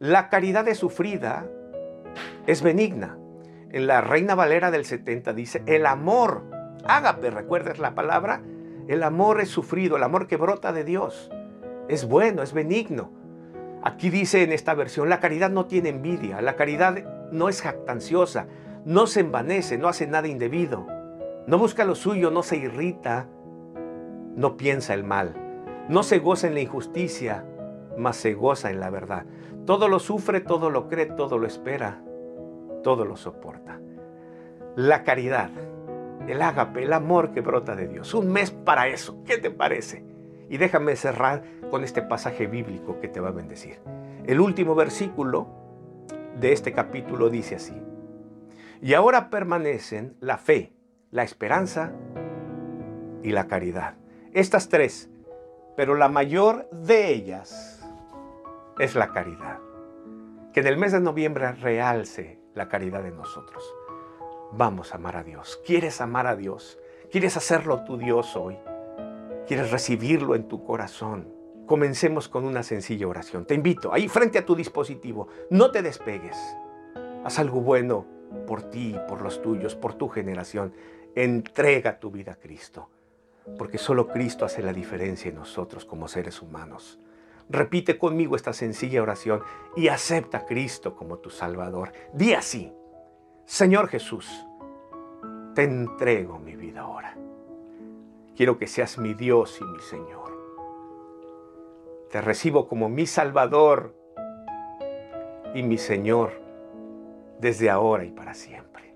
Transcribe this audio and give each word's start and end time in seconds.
La 0.00 0.28
caridad 0.28 0.68
es 0.68 0.78
sufrida, 0.78 1.44
es 2.46 2.62
benigna. 2.62 3.18
En 3.72 3.88
la 3.88 4.00
Reina 4.00 4.36
Valera 4.36 4.70
del 4.70 4.84
70 4.84 5.32
dice, 5.32 5.64
el 5.66 5.86
amor, 5.86 6.44
ágape, 6.84 7.30
¿recuerdas 7.30 7.80
la 7.80 7.96
palabra? 7.96 8.40
El 8.86 9.02
amor 9.02 9.40
es 9.40 9.48
sufrido, 9.48 9.96
el 9.96 10.04
amor 10.04 10.28
que 10.28 10.36
brota 10.36 10.72
de 10.72 10.84
Dios. 10.84 11.32
Es 11.88 12.06
bueno, 12.06 12.44
es 12.44 12.52
benigno. 12.52 13.10
Aquí 13.82 14.08
dice 14.08 14.44
en 14.44 14.52
esta 14.52 14.72
versión, 14.74 15.08
la 15.08 15.18
caridad 15.18 15.50
no 15.50 15.66
tiene 15.66 15.88
envidia, 15.88 16.40
la 16.42 16.54
caridad 16.54 17.02
no 17.32 17.48
es 17.48 17.60
jactanciosa, 17.60 18.46
no 18.84 19.08
se 19.08 19.18
envanece, 19.18 19.78
no 19.78 19.88
hace 19.88 20.06
nada 20.06 20.28
indebido, 20.28 20.86
no 21.48 21.58
busca 21.58 21.84
lo 21.84 21.96
suyo, 21.96 22.30
no 22.30 22.44
se 22.44 22.56
irrita, 22.56 23.26
no 24.36 24.56
piensa 24.56 24.94
el 24.94 25.02
mal, 25.02 25.34
no 25.88 26.04
se 26.04 26.20
goza 26.20 26.46
en 26.46 26.54
la 26.54 26.60
injusticia, 26.60 27.44
mas 27.98 28.16
se 28.16 28.34
goza 28.34 28.70
en 28.70 28.80
la 28.80 28.90
verdad. 28.90 29.26
Todo 29.66 29.88
lo 29.88 29.98
sufre, 29.98 30.40
todo 30.40 30.70
lo 30.70 30.88
cree, 30.88 31.06
todo 31.06 31.36
lo 31.38 31.46
espera, 31.46 32.02
todo 32.82 33.04
lo 33.04 33.16
soporta. 33.16 33.80
La 34.76 35.02
caridad, 35.02 35.50
el 36.26 36.40
ágape, 36.40 36.84
el 36.84 36.92
amor 36.92 37.32
que 37.32 37.40
brota 37.40 37.74
de 37.74 37.88
Dios. 37.88 38.14
Un 38.14 38.32
mes 38.32 38.50
para 38.50 38.88
eso. 38.88 39.22
¿Qué 39.24 39.38
te 39.38 39.50
parece? 39.50 40.04
Y 40.48 40.56
déjame 40.56 40.96
cerrar 40.96 41.42
con 41.70 41.84
este 41.84 42.00
pasaje 42.00 42.46
bíblico 42.46 42.98
que 43.00 43.08
te 43.08 43.20
va 43.20 43.28
a 43.28 43.32
bendecir. 43.32 43.80
El 44.24 44.40
último 44.40 44.74
versículo 44.74 45.48
de 46.40 46.52
este 46.52 46.72
capítulo 46.72 47.28
dice 47.28 47.56
así. 47.56 47.74
Y 48.80 48.94
ahora 48.94 49.28
permanecen 49.28 50.16
la 50.20 50.38
fe, 50.38 50.72
la 51.10 51.24
esperanza 51.24 51.92
y 53.22 53.32
la 53.32 53.48
caridad. 53.48 53.96
Estas 54.32 54.68
tres, 54.68 55.10
pero 55.76 55.94
la 55.94 56.08
mayor 56.08 56.68
de 56.70 57.12
ellas 57.12 57.77
es 58.78 58.94
la 58.94 59.10
caridad. 59.12 59.58
Que 60.52 60.60
en 60.60 60.66
el 60.68 60.76
mes 60.76 60.92
de 60.92 61.00
noviembre 61.00 61.50
realce 61.52 62.38
la 62.54 62.68
caridad 62.68 63.02
de 63.02 63.10
nosotros. 63.10 63.74
Vamos 64.52 64.92
a 64.92 64.96
amar 64.96 65.16
a 65.16 65.24
Dios. 65.24 65.60
¿Quieres 65.66 66.00
amar 66.00 66.26
a 66.26 66.36
Dios? 66.36 66.78
¿Quieres 67.10 67.36
hacerlo 67.36 67.84
tu 67.84 67.98
Dios 67.98 68.36
hoy? 68.36 68.56
¿Quieres 69.46 69.70
recibirlo 69.70 70.34
en 70.34 70.46
tu 70.46 70.64
corazón? 70.64 71.32
Comencemos 71.66 72.28
con 72.28 72.44
una 72.44 72.62
sencilla 72.62 73.08
oración. 73.08 73.44
Te 73.46 73.54
invito, 73.54 73.92
ahí 73.92 74.08
frente 74.08 74.38
a 74.38 74.46
tu 74.46 74.54
dispositivo, 74.54 75.28
no 75.50 75.70
te 75.70 75.82
despegues. 75.82 76.36
Haz 77.24 77.38
algo 77.38 77.60
bueno 77.60 78.06
por 78.46 78.62
ti, 78.62 78.96
por 79.08 79.22
los 79.22 79.42
tuyos, 79.42 79.74
por 79.74 79.94
tu 79.94 80.08
generación. 80.08 80.72
Entrega 81.14 81.98
tu 81.98 82.10
vida 82.10 82.32
a 82.32 82.36
Cristo, 82.36 82.88
porque 83.58 83.76
solo 83.76 84.08
Cristo 84.08 84.44
hace 84.44 84.62
la 84.62 84.72
diferencia 84.72 85.28
en 85.28 85.34
nosotros 85.34 85.84
como 85.84 86.08
seres 86.08 86.40
humanos. 86.40 87.00
Repite 87.50 87.98
conmigo 87.98 88.36
esta 88.36 88.52
sencilla 88.52 89.02
oración 89.02 89.42
y 89.76 89.88
acepta 89.88 90.38
a 90.38 90.46
Cristo 90.46 90.94
como 90.94 91.18
tu 91.18 91.30
Salvador. 91.30 91.92
Di 92.12 92.34
así, 92.34 92.72
Señor 93.46 93.88
Jesús, 93.88 94.30
te 95.54 95.64
entrego 95.64 96.38
mi 96.38 96.56
vida 96.56 96.82
ahora. 96.82 97.16
Quiero 98.36 98.58
que 98.58 98.66
seas 98.66 98.98
mi 98.98 99.14
Dios 99.14 99.58
y 99.60 99.64
mi 99.64 99.80
Señor. 99.80 100.36
Te 102.10 102.20
recibo 102.20 102.68
como 102.68 102.88
mi 102.88 103.06
Salvador 103.06 103.94
y 105.54 105.62
mi 105.62 105.78
Señor 105.78 106.32
desde 107.40 107.70
ahora 107.70 108.04
y 108.04 108.10
para 108.10 108.34
siempre. 108.34 108.87